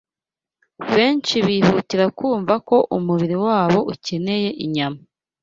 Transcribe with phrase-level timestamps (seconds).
[0.93, 4.99] Benshi bihutira kumva ko umubiri wabo ukeneye inyama;